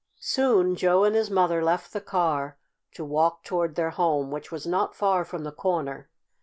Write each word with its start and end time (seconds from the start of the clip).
Soon 0.19 0.75
Joe 0.75 1.03
and 1.03 1.15
his 1.15 1.29
mother 1.29 1.63
left 1.63 1.93
the 1.93 2.01
car, 2.01 2.57
to 2.93 3.05
walk 3.05 3.43
toward 3.43 3.75
their 3.75 3.91
home, 3.91 4.31
which 4.31 4.51
was 4.51 4.65
not 4.65 4.95
far 4.95 5.23
from 5.23 5.43
the 5.43 5.51
corner. 5.51 6.09